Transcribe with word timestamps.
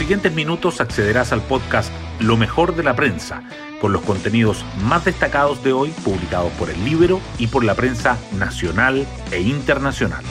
siguientes 0.00 0.32
minutos 0.32 0.80
accederás 0.80 1.30
al 1.30 1.42
podcast 1.42 1.92
Lo 2.20 2.38
mejor 2.38 2.74
de 2.74 2.82
la 2.82 2.96
prensa, 2.96 3.42
con 3.82 3.92
los 3.92 4.00
contenidos 4.00 4.64
más 4.82 5.04
destacados 5.04 5.62
de 5.62 5.74
hoy 5.74 5.90
publicados 6.02 6.50
por 6.52 6.70
el 6.70 6.82
Libro 6.86 7.20
y 7.38 7.48
por 7.48 7.64
la 7.64 7.74
prensa 7.74 8.16
nacional 8.38 9.06
e 9.30 9.42
internacional. 9.42 10.24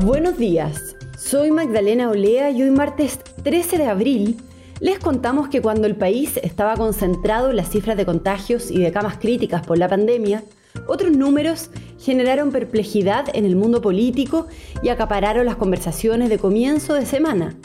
Buenos 0.00 0.38
días, 0.38 0.96
soy 1.18 1.50
Magdalena 1.50 2.08
Olea 2.08 2.48
y 2.48 2.62
hoy 2.62 2.70
martes 2.70 3.18
13 3.42 3.76
de 3.76 3.86
abril 3.86 4.38
les 4.80 4.98
contamos 4.98 5.48
que 5.50 5.60
cuando 5.60 5.86
el 5.86 5.94
país 5.94 6.40
estaba 6.42 6.74
concentrado 6.74 7.50
en 7.50 7.56
las 7.56 7.68
cifras 7.68 7.98
de 7.98 8.06
contagios 8.06 8.70
y 8.70 8.78
de 8.78 8.92
camas 8.92 9.18
críticas 9.18 9.66
por 9.66 9.76
la 9.76 9.88
pandemia, 9.88 10.42
otros 10.86 11.12
números 11.12 11.70
generaron 11.98 12.50
perplejidad 12.50 13.26
en 13.34 13.44
el 13.44 13.56
mundo 13.56 13.82
político 13.82 14.46
y 14.82 14.88
acapararon 14.88 15.46
las 15.46 15.56
conversaciones 15.56 16.28
de 16.28 16.38
comienzo 16.38 16.94
de 16.94 17.06
semana. 17.06 17.56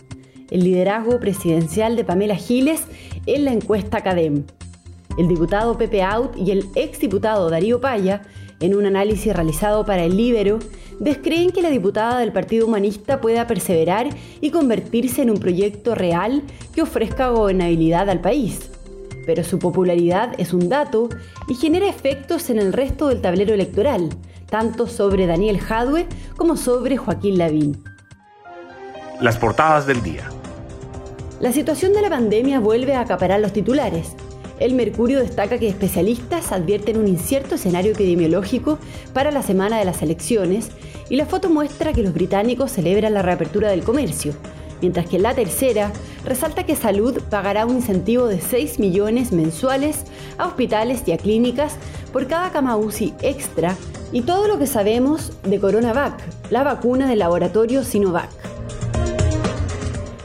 El 0.50 0.64
liderazgo 0.64 1.20
presidencial 1.20 1.96
de 1.96 2.04
Pamela 2.04 2.36
Giles 2.36 2.84
en 3.26 3.46
la 3.46 3.54
encuesta 3.54 4.02
CADEM. 4.02 4.44
El 5.18 5.28
diputado 5.28 5.78
Pepe 5.78 6.02
Out 6.02 6.36
y 6.38 6.52
el 6.52 6.66
exdiputado 6.76 7.50
Darío 7.50 7.80
Paya, 7.80 8.24
en 8.60 8.76
un 8.76 8.86
análisis 8.86 9.34
realizado 9.34 9.86
para 9.86 10.04
el 10.04 10.18
Libero, 10.18 10.60
descreen 11.00 11.52
que 11.52 11.62
la 11.62 11.70
diputada 11.70 12.20
del 12.20 12.32
Partido 12.32 12.66
Humanista 12.66 13.20
pueda 13.22 13.46
perseverar 13.46 14.10
y 14.42 14.52
convertirse 14.52 15.22
en 15.22 15.30
un 15.30 15.38
proyecto 15.38 15.96
real 15.96 16.44
que 16.74 16.82
ofrezca 16.82 17.30
gobernabilidad 17.30 18.10
al 18.10 18.22
país. 18.22 18.73
Pero 19.26 19.44
su 19.44 19.60
popularidad 19.60 20.34
es 20.38 20.54
un 20.54 20.70
dato 20.70 21.10
y 21.48 21.56
genera 21.56 21.88
efectos 21.88 22.50
en 22.50 22.60
el 22.60 22.74
resto 22.74 23.08
del 23.08 23.22
tablero 23.22 23.54
electoral, 23.54 24.10
tanto 24.50 24.88
sobre 24.88 25.28
Daniel 25.28 25.60
Jadwe 25.60 26.08
como 26.36 26.58
sobre 26.58 26.98
Joaquín 26.98 27.38
Lavín. 27.38 27.84
Las 29.22 29.38
portadas 29.38 29.86
del 29.88 30.04
día. 30.04 30.30
La 31.40 31.52
situación 31.52 31.94
de 31.94 32.02
la 32.02 32.10
pandemia 32.10 32.60
vuelve 32.60 32.96
a 32.96 33.02
acaparar 33.02 33.40
los 33.40 33.54
titulares. 33.54 34.16
El 34.60 34.76
Mercurio 34.76 35.20
destaca 35.20 35.58
que 35.58 35.68
especialistas 35.68 36.52
advierten 36.52 36.98
un 36.98 37.08
incierto 37.08 37.56
escenario 37.56 37.92
epidemiológico 37.92 38.78
para 39.14 39.32
la 39.32 39.42
semana 39.42 39.78
de 39.78 39.86
las 39.86 40.02
elecciones 40.02 40.70
y 41.10 41.16
la 41.16 41.26
foto 41.26 41.50
muestra 41.50 41.92
que 41.92 42.04
los 42.04 42.14
británicos 42.14 42.72
celebran 42.72 43.14
la 43.14 43.22
reapertura 43.22 43.70
del 43.70 43.84
comercio, 43.84 44.34
mientras 44.84 45.08
que 45.08 45.18
la 45.18 45.34
tercera 45.34 45.94
resalta 46.26 46.66
que 46.66 46.76
Salud 46.76 47.22
pagará 47.30 47.66
un 47.66 47.78
incentivo 47.78 48.28
de 48.28 48.42
6 48.42 48.80
millones 48.80 49.32
mensuales 49.32 50.04
a 50.38 50.46
hospitales 50.46 51.04
y 51.08 51.14
a 51.14 51.18
clínicas 51.18 51.78
por 52.12 52.28
cada 52.28 52.52
cama 52.52 52.76
UCI 52.76 53.14
extra 53.22 53.78
y 54.12 54.22
todo 54.24 54.48
lo 54.48 54.60
que 54.60 54.68
sabemos 54.68 55.32
de 55.44 55.58
CoronaVac, 55.58 56.22
la 56.52 56.64
vacuna 56.64 57.08
del 57.08 57.20
laboratorio 57.20 57.86
Sinovac. 57.86 58.30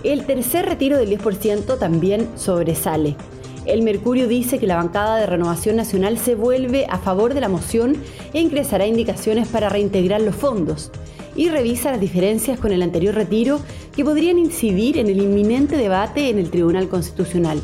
El 0.02 0.26
tercer 0.26 0.66
retiro 0.66 0.98
del 0.98 1.16
10% 1.16 1.78
también 1.78 2.28
sobresale. 2.36 3.16
El 3.64 3.82
Mercurio 3.82 4.26
dice 4.26 4.58
que 4.58 4.66
la 4.66 4.76
bancada 4.76 5.18
de 5.18 5.26
Renovación 5.26 5.76
Nacional 5.76 6.18
se 6.18 6.34
vuelve 6.34 6.86
a 6.90 6.98
favor 6.98 7.32
de 7.32 7.40
la 7.40 7.48
moción 7.48 7.96
e 8.32 8.40
ingresará 8.40 8.86
indicaciones 8.86 9.46
para 9.46 9.68
reintegrar 9.68 10.20
los 10.20 10.34
fondos 10.34 10.90
y 11.38 11.48
revisa 11.48 11.92
las 11.92 12.00
diferencias 12.00 12.58
con 12.58 12.72
el 12.72 12.82
anterior 12.82 13.14
retiro 13.14 13.60
que 13.98 14.04
podrían 14.04 14.38
incidir 14.38 14.96
en 14.96 15.08
el 15.08 15.20
inminente 15.20 15.76
debate 15.76 16.30
en 16.30 16.38
el 16.38 16.52
Tribunal 16.52 16.88
Constitucional. 16.88 17.60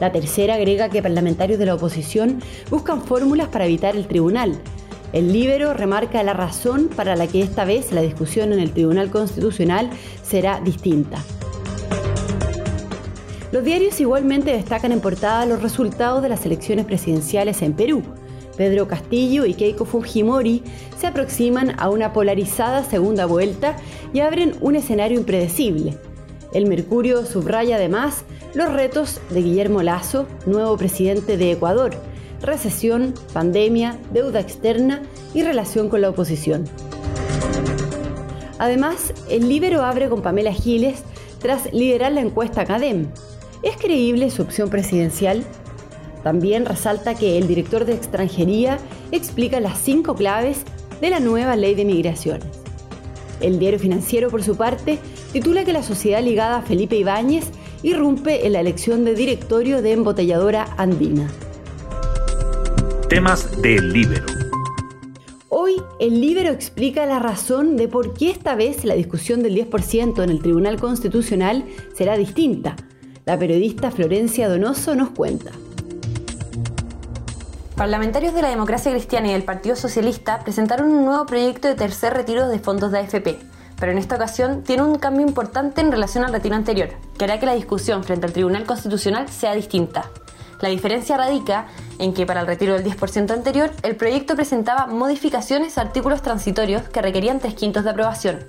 La 0.00 0.10
tercera 0.10 0.56
agrega 0.56 0.88
que 0.88 1.00
parlamentarios 1.00 1.60
de 1.60 1.66
la 1.66 1.76
oposición 1.76 2.40
buscan 2.70 3.04
fórmulas 3.04 3.46
para 3.50 3.66
evitar 3.66 3.94
el 3.94 4.08
tribunal. 4.08 4.58
El 5.12 5.32
Libero 5.32 5.72
remarca 5.72 6.24
la 6.24 6.32
razón 6.32 6.88
para 6.88 7.14
la 7.14 7.28
que 7.28 7.40
esta 7.40 7.64
vez 7.64 7.92
la 7.92 8.00
discusión 8.00 8.52
en 8.52 8.58
el 8.58 8.72
Tribunal 8.72 9.10
Constitucional 9.10 9.90
será 10.24 10.60
distinta. 10.60 11.22
Los 13.52 13.62
diarios 13.62 14.00
igualmente 14.00 14.50
destacan 14.50 14.90
en 14.90 15.00
portada 15.00 15.46
los 15.46 15.62
resultados 15.62 16.20
de 16.20 16.30
las 16.30 16.44
elecciones 16.44 16.84
presidenciales 16.84 17.62
en 17.62 17.74
Perú. 17.74 18.02
Pedro 18.60 18.86
Castillo 18.86 19.46
y 19.46 19.54
Keiko 19.54 19.86
Fujimori 19.86 20.62
se 20.98 21.06
aproximan 21.06 21.80
a 21.80 21.88
una 21.88 22.12
polarizada 22.12 22.84
segunda 22.84 23.24
vuelta 23.24 23.74
y 24.12 24.20
abren 24.20 24.54
un 24.60 24.76
escenario 24.76 25.18
impredecible. 25.18 25.96
El 26.52 26.66
Mercurio 26.66 27.24
subraya 27.24 27.76
además 27.76 28.22
los 28.52 28.70
retos 28.70 29.18
de 29.30 29.40
Guillermo 29.40 29.82
Lazo, 29.82 30.26
nuevo 30.44 30.76
presidente 30.76 31.38
de 31.38 31.52
Ecuador, 31.52 31.92
recesión, 32.42 33.14
pandemia, 33.32 33.96
deuda 34.12 34.40
externa 34.40 35.00
y 35.32 35.42
relación 35.42 35.88
con 35.88 36.02
la 36.02 36.10
oposición. 36.10 36.66
Además, 38.58 39.14
el 39.30 39.48
Libero 39.48 39.80
abre 39.80 40.10
con 40.10 40.20
Pamela 40.20 40.52
Giles 40.52 41.02
tras 41.38 41.72
liderar 41.72 42.12
la 42.12 42.20
encuesta 42.20 42.66
CADEM, 42.66 43.06
¿Es 43.62 43.76
creíble 43.76 44.30
su 44.30 44.40
opción 44.40 44.70
presidencial? 44.70 45.44
También 46.22 46.66
resalta 46.66 47.14
que 47.14 47.38
el 47.38 47.48
director 47.48 47.84
de 47.84 47.94
extranjería 47.94 48.78
explica 49.10 49.60
las 49.60 49.78
cinco 49.78 50.14
claves 50.14 50.62
de 51.00 51.10
la 51.10 51.20
nueva 51.20 51.56
ley 51.56 51.74
de 51.74 51.84
migraciones. 51.84 52.46
El 53.40 53.58
diario 53.58 53.78
financiero, 53.78 54.28
por 54.30 54.42
su 54.42 54.56
parte, 54.56 54.98
titula 55.32 55.64
que 55.64 55.72
la 55.72 55.82
sociedad 55.82 56.22
ligada 56.22 56.58
a 56.58 56.62
Felipe 56.62 56.96
Ibáñez 56.96 57.46
irrumpe 57.82 58.46
en 58.46 58.52
la 58.52 58.60
elección 58.60 59.04
de 59.04 59.14
directorio 59.14 59.80
de 59.80 59.92
embotelladora 59.92 60.74
andina. 60.76 61.30
Temas 63.08 63.60
del 63.62 63.92
Libero. 63.92 64.26
Hoy 65.48 65.82
el 65.98 66.20
Libero 66.20 66.50
explica 66.50 67.06
la 67.06 67.18
razón 67.18 67.76
de 67.76 67.88
por 67.88 68.12
qué 68.12 68.30
esta 68.30 68.54
vez 68.54 68.84
la 68.84 68.94
discusión 68.94 69.42
del 69.42 69.56
10% 69.56 70.22
en 70.22 70.30
el 70.30 70.40
Tribunal 70.40 70.78
Constitucional 70.78 71.64
será 71.94 72.16
distinta 72.16 72.76
la 73.26 73.38
periodista 73.38 73.90
Florencia 73.90 74.48
Donoso 74.48 74.94
nos 74.96 75.10
cuenta. 75.10 75.52
Parlamentarios 77.80 78.34
de 78.34 78.42
la 78.42 78.50
Democracia 78.50 78.92
Cristiana 78.92 79.28
y 79.28 79.32
del 79.32 79.42
Partido 79.42 79.74
Socialista 79.74 80.40
presentaron 80.40 80.92
un 80.92 81.06
nuevo 81.06 81.24
proyecto 81.24 81.66
de 81.66 81.74
tercer 81.74 82.12
retiro 82.12 82.46
de 82.46 82.58
fondos 82.58 82.92
de 82.92 82.98
AFP, 82.98 83.38
pero 83.78 83.90
en 83.90 83.96
esta 83.96 84.16
ocasión 84.16 84.62
tiene 84.64 84.82
un 84.82 84.98
cambio 84.98 85.26
importante 85.26 85.80
en 85.80 85.90
relación 85.90 86.22
al 86.22 86.32
retiro 86.34 86.56
anterior, 86.56 86.90
que 87.16 87.24
hará 87.24 87.40
que 87.40 87.46
la 87.46 87.54
discusión 87.54 88.04
frente 88.04 88.26
al 88.26 88.34
Tribunal 88.34 88.66
Constitucional 88.66 89.30
sea 89.30 89.54
distinta. 89.54 90.10
La 90.60 90.68
diferencia 90.68 91.16
radica 91.16 91.68
en 91.98 92.12
que 92.12 92.26
para 92.26 92.42
el 92.42 92.46
retiro 92.46 92.74
del 92.74 92.84
10% 92.84 93.30
anterior, 93.30 93.70
el 93.82 93.96
proyecto 93.96 94.36
presentaba 94.36 94.86
modificaciones 94.86 95.78
a 95.78 95.80
artículos 95.80 96.20
transitorios 96.20 96.82
que 96.82 97.00
requerían 97.00 97.40
tres 97.40 97.54
quintos 97.54 97.84
de 97.84 97.90
aprobación. 97.92 98.40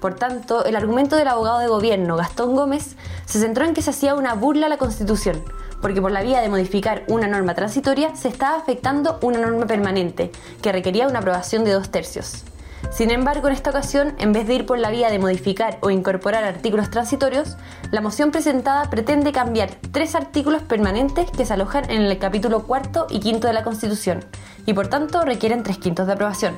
Por 0.00 0.16
tanto, 0.16 0.64
el 0.64 0.74
argumento 0.74 1.14
del 1.14 1.28
abogado 1.28 1.60
de 1.60 1.68
gobierno 1.68 2.16
Gastón 2.16 2.56
Gómez 2.56 2.96
se 3.26 3.38
centró 3.38 3.64
en 3.64 3.74
que 3.74 3.82
se 3.82 3.90
hacía 3.90 4.16
una 4.16 4.34
burla 4.34 4.66
a 4.66 4.70
la 4.70 4.78
Constitución, 4.78 5.40
porque 5.82 6.00
por 6.00 6.12
la 6.12 6.22
vía 6.22 6.40
de 6.40 6.48
modificar 6.48 7.02
una 7.08 7.26
norma 7.26 7.54
transitoria 7.54 8.16
se 8.16 8.28
estaba 8.28 8.56
afectando 8.56 9.18
una 9.20 9.40
norma 9.40 9.66
permanente, 9.66 10.30
que 10.62 10.72
requería 10.72 11.08
una 11.08 11.18
aprobación 11.18 11.64
de 11.64 11.72
dos 11.72 11.90
tercios. 11.90 12.44
Sin 12.90 13.10
embargo, 13.10 13.48
en 13.48 13.54
esta 13.54 13.70
ocasión, 13.70 14.14
en 14.18 14.32
vez 14.32 14.46
de 14.46 14.54
ir 14.54 14.66
por 14.66 14.78
la 14.78 14.90
vía 14.90 15.10
de 15.10 15.18
modificar 15.18 15.78
o 15.80 15.90
incorporar 15.90 16.44
artículos 16.44 16.90
transitorios, 16.90 17.56
la 17.90 18.00
moción 18.00 18.30
presentada 18.30 18.90
pretende 18.90 19.32
cambiar 19.32 19.70
tres 19.92 20.14
artículos 20.14 20.62
permanentes 20.62 21.30
que 21.30 21.46
se 21.46 21.54
alojan 21.54 21.90
en 21.90 22.02
el 22.02 22.18
capítulo 22.18 22.64
cuarto 22.64 23.06
y 23.08 23.20
quinto 23.20 23.46
de 23.46 23.52
la 23.52 23.62
Constitución, 23.62 24.24
y 24.66 24.74
por 24.74 24.88
tanto 24.88 25.22
requieren 25.22 25.62
tres 25.62 25.78
quintos 25.78 26.06
de 26.06 26.12
aprobación. 26.12 26.56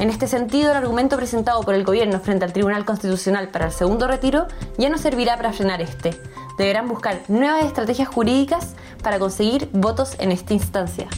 En 0.00 0.08
este 0.08 0.26
sentido, 0.26 0.70
el 0.70 0.78
argumento 0.78 1.18
presentado 1.18 1.60
por 1.60 1.74
el 1.74 1.84
Gobierno 1.84 2.20
frente 2.20 2.46
al 2.46 2.54
Tribunal 2.54 2.86
Constitucional 2.86 3.48
para 3.48 3.66
el 3.66 3.72
segundo 3.72 4.06
retiro 4.06 4.46
ya 4.78 4.88
no 4.88 4.96
servirá 4.96 5.36
para 5.36 5.52
frenar 5.52 5.82
este. 5.82 6.18
Deberán 6.60 6.88
buscar 6.88 7.22
nuevas 7.28 7.64
estrategias 7.64 8.06
jurídicas 8.06 8.74
para 9.02 9.18
conseguir 9.18 9.70
votos 9.72 10.14
en 10.18 10.30
esta 10.30 10.52
instancia. 10.52 11.08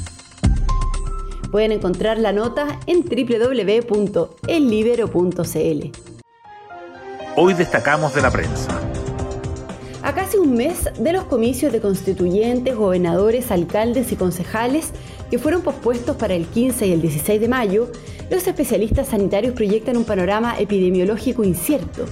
Pueden 1.51 1.73
encontrar 1.73 2.17
la 2.17 2.33
nota 2.33 2.79
en 2.87 3.03
www.ellibero.cl. 3.03 5.91
Hoy 7.35 7.55
destacamos 7.55 8.15
de 8.15 8.23
la 8.23 8.31
prensa. 8.31 8.81
A 10.05 10.15
casi 10.15 10.37
un 10.37 10.55
mes 10.55 10.89
de 10.97 11.13
los 11.13 11.25
comicios 11.25 11.73
de 11.73 11.81
constituyentes, 11.81 12.77
gobernadores, 12.77 13.51
alcaldes 13.51 14.13
y 14.13 14.17
concejales 14.17 14.93
que 15.29 15.41
fueron 15.41 15.63
pospuestos 15.63 16.15
para 16.15 16.35
el 16.35 16.47
15 16.47 16.87
y 16.87 16.93
el 16.93 17.03
16 17.03 17.41
de 17.41 17.49
mayo, 17.49 17.91
los 18.31 18.47
especialistas 18.47 19.09
sanitarios 19.09 19.57
proyectan 19.57 19.97
un 19.97 20.05
panorama 20.05 20.55
epidemiológico 20.61 21.43
incierto. 21.43 22.05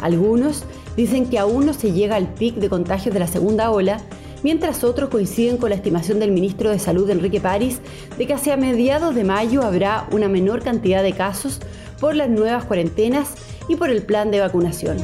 Algunos 0.00 0.64
dicen 0.96 1.26
que 1.26 1.38
aún 1.38 1.66
no 1.66 1.74
se 1.74 1.92
llega 1.92 2.16
al 2.16 2.32
pic 2.32 2.56
de 2.56 2.68
contagios 2.68 3.12
de 3.12 3.20
la 3.20 3.26
segunda 3.26 3.70
ola, 3.70 4.00
mientras 4.42 4.84
otros 4.84 5.08
coinciden 5.08 5.56
con 5.56 5.70
la 5.70 5.76
estimación 5.76 6.20
del 6.20 6.32
ministro 6.32 6.70
de 6.70 6.78
Salud 6.78 7.08
Enrique 7.10 7.40
París 7.40 7.80
de 8.18 8.26
que 8.26 8.34
hacia 8.34 8.56
mediados 8.56 9.14
de 9.14 9.24
mayo 9.24 9.62
habrá 9.62 10.06
una 10.12 10.28
menor 10.28 10.62
cantidad 10.62 11.02
de 11.02 11.12
casos 11.12 11.60
por 12.00 12.14
las 12.14 12.28
nuevas 12.28 12.64
cuarentenas 12.64 13.34
y 13.68 13.76
por 13.76 13.90
el 13.90 14.02
plan 14.02 14.30
de 14.30 14.40
vacunación. 14.40 14.98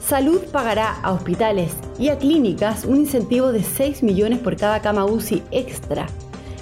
Salud 0.00 0.40
pagará 0.52 1.00
a 1.02 1.12
hospitales 1.12 1.72
y 1.98 2.10
a 2.10 2.18
clínicas 2.18 2.84
un 2.84 2.98
incentivo 2.98 3.50
de 3.50 3.64
6 3.64 4.04
millones 4.04 4.38
por 4.38 4.56
cada 4.56 4.80
cama 4.80 5.04
UCI 5.04 5.42
extra 5.50 6.06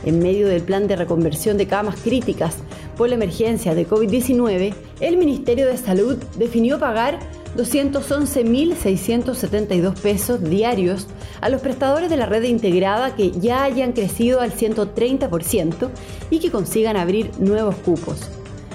en 0.05 0.19
medio 0.19 0.49
del 0.49 0.63
plan 0.63 0.87
de 0.87 0.97
reconversión 0.97 1.57
de 1.57 1.67
camas 1.67 2.01
críticas 2.01 2.57
por 2.97 3.09
la 3.09 3.17
emergencia 3.17 3.75
de 3.75 3.89
COVID-19, 3.89 4.75
el 5.01 5.17
Ministerio 5.17 5.67
de 5.67 5.77
Salud 5.77 6.17
definió 6.37 6.79
pagar 6.79 7.19
211.672 7.57 10.01
pesos 10.01 10.41
diarios 10.43 11.07
a 11.41 11.49
los 11.49 11.61
prestadores 11.61 12.11
de 12.11 12.17
la 12.17 12.27
red 12.27 12.43
integrada 12.45 13.15
que 13.15 13.31
ya 13.31 13.63
hayan 13.65 13.93
crecido 13.93 14.41
al 14.41 14.53
130% 14.53 15.91
y 16.31 16.41
que 16.41 16.51
consigan 16.51 16.97
abrir 16.97 17.31
nuevos 17.39 17.77
cupos. 17.77 18.29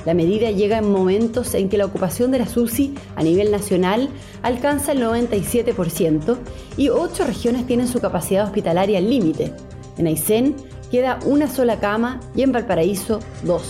La 0.06 0.14
medida 0.14 0.50
llega 0.52 0.78
en 0.78 0.90
momentos 0.92 1.54
en 1.56 1.68
que 1.68 1.78
la 1.78 1.86
ocupación 1.86 2.32
de 2.32 2.40
la 2.40 2.48
SUSI 2.48 2.96
a 3.16 3.24
nivel 3.24 3.52
nacional 3.52 4.10
alcanza 4.42 4.94
el 4.94 5.04
97% 5.04 6.38
y 6.78 6.90
ocho 6.90 7.25
regiones 7.25 7.68
tienen 7.68 7.88
su 7.88 8.00
capacidad 8.00 8.46
hospitalaria 8.46 8.98
al 8.98 9.10
límite. 9.10 9.52
En 9.98 10.08
Aysén 10.08 10.56
queda 10.91 11.19
una 11.25 11.47
sola 11.47 11.80
cama 11.80 12.19
y 12.36 12.44
en 12.44 12.51
Valparaíso 12.51 13.19
dos. 13.44 13.63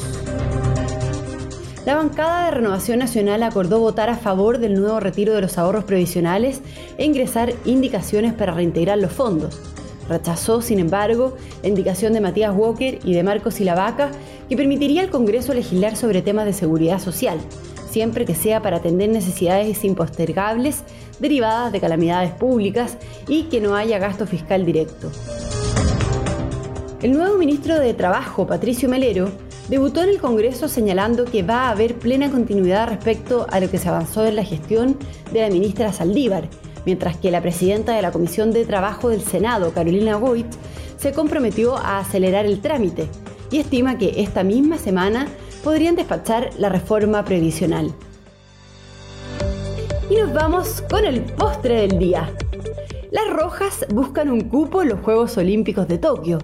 La 1.85 1.95
bancada 1.95 2.45
de 2.45 2.51
Renovación 2.51 2.99
Nacional 2.99 3.41
acordó 3.41 3.79
votar 3.79 4.09
a 4.09 4.17
favor 4.17 4.59
del 4.59 4.75
nuevo 4.79 4.99
retiro 4.99 5.33
de 5.33 5.41
los 5.41 5.57
ahorros 5.57 5.85
previsionales 5.85 6.61
e 6.97 7.05
ingresar 7.05 7.53
indicaciones 7.65 8.33
para 8.33 8.53
reintegrar 8.53 8.97
los 8.97 9.11
fondos. 9.11 9.59
Rechazó, 10.07 10.61
sin 10.61 10.79
embargo, 10.79 11.35
la 11.61 11.69
indicación 11.69 12.13
de 12.13 12.21
Matías 12.21 12.55
Walker 12.55 12.99
y 13.03 13.13
de 13.13 13.23
Marcos 13.23 13.55
Silavaca 13.55 14.11
que 14.49 14.57
permitiría 14.57 15.01
al 15.01 15.09
Congreso 15.09 15.53
legislar 15.53 15.95
sobre 15.95 16.21
temas 16.21 16.45
de 16.45 16.53
seguridad 16.53 16.99
social, 16.99 17.39
siempre 17.89 18.25
que 18.25 18.35
sea 18.35 18.61
para 18.61 18.77
atender 18.77 19.09
necesidades 19.09 19.83
impostergables 19.83 20.83
derivadas 21.19 21.71
de 21.71 21.79
calamidades 21.79 22.31
públicas 22.31 22.97
y 23.27 23.43
que 23.43 23.61
no 23.61 23.75
haya 23.75 23.99
gasto 23.99 24.27
fiscal 24.27 24.65
directo. 24.65 25.11
El 27.01 27.13
nuevo 27.13 27.37
ministro 27.37 27.79
de 27.79 27.93
Trabajo, 27.93 28.45
Patricio 28.45 28.89
Melero, 28.89 29.29
debutó 29.69 30.03
en 30.03 30.09
el 30.09 30.19
Congreso 30.19 30.67
señalando 30.67 31.23
que 31.23 31.43
va 31.43 31.67
a 31.67 31.69
haber 31.69 31.95
plena 31.95 32.29
continuidad 32.29 32.89
respecto 32.89 33.47
a 33.49 33.61
lo 33.61 33.71
que 33.71 33.77
se 33.77 33.87
avanzó 33.87 34.25
en 34.25 34.35
la 34.35 34.43
gestión 34.43 34.97
de 35.31 35.39
la 35.39 35.49
ministra 35.49 35.93
Saldívar, 35.93 36.49
mientras 36.85 37.15
que 37.15 37.31
la 37.31 37.41
presidenta 37.41 37.95
de 37.95 38.01
la 38.01 38.11
Comisión 38.11 38.51
de 38.51 38.65
Trabajo 38.65 39.07
del 39.07 39.21
Senado, 39.21 39.71
Carolina 39.71 40.17
Goit, 40.17 40.47
se 40.97 41.13
comprometió 41.13 41.77
a 41.77 41.99
acelerar 41.99 42.45
el 42.45 42.59
trámite 42.59 43.07
y 43.49 43.59
estima 43.59 43.97
que 43.97 44.15
esta 44.17 44.43
misma 44.43 44.77
semana 44.77 45.25
podrían 45.63 45.95
despachar 45.95 46.49
la 46.57 46.67
reforma 46.67 47.23
previsional. 47.23 47.93
Y 50.09 50.15
nos 50.17 50.33
vamos 50.33 50.83
con 50.89 51.05
el 51.05 51.21
postre 51.21 51.87
del 51.87 51.97
día. 51.97 52.29
Las 53.09 53.29
rojas 53.29 53.85
buscan 53.93 54.29
un 54.29 54.41
cupo 54.41 54.81
en 54.81 54.89
los 54.89 54.99
Juegos 54.99 55.37
Olímpicos 55.37 55.87
de 55.87 55.97
Tokio. 55.97 56.39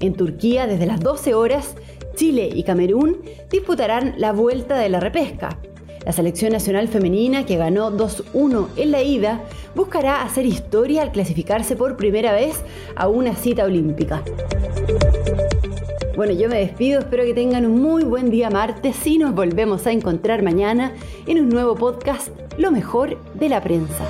En 0.00 0.14
Turquía, 0.14 0.66
desde 0.66 0.86
las 0.86 1.00
12 1.00 1.34
horas, 1.34 1.74
Chile 2.14 2.48
y 2.52 2.62
Camerún 2.62 3.18
disputarán 3.50 4.14
la 4.16 4.32
vuelta 4.32 4.78
de 4.78 4.88
la 4.88 4.98
repesca. 4.98 5.58
La 6.06 6.12
selección 6.12 6.52
nacional 6.52 6.88
femenina, 6.88 7.44
que 7.44 7.58
ganó 7.58 7.92
2-1 7.92 8.68
en 8.76 8.90
la 8.90 9.02
ida, 9.02 9.42
buscará 9.74 10.22
hacer 10.22 10.46
historia 10.46 11.02
al 11.02 11.12
clasificarse 11.12 11.76
por 11.76 11.98
primera 11.98 12.32
vez 12.32 12.64
a 12.96 13.08
una 13.08 13.36
cita 13.36 13.64
olímpica. 13.64 14.22
Bueno, 16.16 16.32
yo 16.32 16.48
me 16.48 16.58
despido, 16.58 17.00
espero 17.00 17.24
que 17.24 17.34
tengan 17.34 17.66
un 17.66 17.82
muy 17.82 18.04
buen 18.04 18.30
día 18.30 18.50
martes 18.50 19.06
y 19.06 19.18
nos 19.18 19.34
volvemos 19.34 19.86
a 19.86 19.92
encontrar 19.92 20.42
mañana 20.42 20.94
en 21.26 21.40
un 21.40 21.50
nuevo 21.50 21.76
podcast, 21.76 22.28
Lo 22.56 22.70
mejor 22.70 23.18
de 23.34 23.48
la 23.50 23.62
prensa. 23.62 24.04